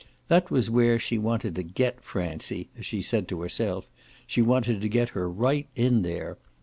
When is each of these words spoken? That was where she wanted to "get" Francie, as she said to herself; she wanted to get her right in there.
That 0.29 0.49
was 0.49 0.67
where 0.71 0.97
she 0.97 1.19
wanted 1.19 1.53
to 1.53 1.61
"get" 1.61 2.03
Francie, 2.03 2.69
as 2.75 2.87
she 2.87 3.03
said 3.03 3.27
to 3.27 3.41
herself; 3.41 3.87
she 4.25 4.41
wanted 4.41 4.81
to 4.81 4.89
get 4.89 5.09
her 5.09 5.29
right 5.29 5.67
in 5.75 6.01
there. 6.01 6.39